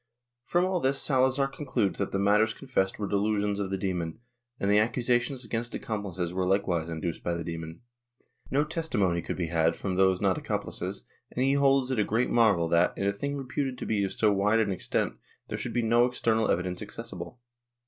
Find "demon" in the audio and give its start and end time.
3.77-4.17, 7.43-7.81